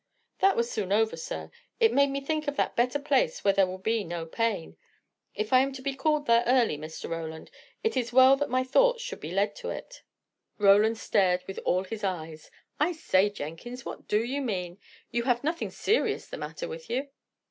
"That 0.39 0.55
was 0.57 0.67
soon 0.71 0.91
over, 0.91 1.15
sir. 1.15 1.51
It 1.79 1.93
made 1.93 2.09
me 2.09 2.21
think 2.21 2.47
of 2.47 2.55
that 2.55 2.75
better 2.75 2.97
place 2.97 3.43
where 3.43 3.53
there 3.53 3.67
will 3.67 3.77
be 3.77 4.03
no 4.03 4.25
pain. 4.25 4.75
If 5.35 5.53
I 5.53 5.59
am 5.59 5.71
to 5.73 5.81
be 5.83 5.93
called 5.93 6.25
there 6.25 6.43
early, 6.47 6.75
Mr. 6.75 7.07
Roland, 7.07 7.51
it 7.83 7.95
is 7.95 8.11
well 8.11 8.35
that 8.37 8.49
my 8.49 8.63
thoughts 8.63 9.03
should 9.03 9.19
be 9.21 9.29
led 9.29 9.55
to 9.57 9.69
it." 9.69 10.01
Roland 10.57 10.97
stared 10.97 11.43
with 11.45 11.59
all 11.65 11.83
his 11.83 12.03
eyes. 12.03 12.49
"I 12.79 12.93
say, 12.93 13.29
Jenkins, 13.29 13.85
what 13.85 14.07
do 14.07 14.23
you 14.23 14.41
mean? 14.41 14.79
You 15.11 15.21
have 15.25 15.43
nothing 15.43 15.69
serious 15.69 16.25
the 16.25 16.35
matter 16.37 16.67
with 16.67 16.89
you?" 16.89 17.09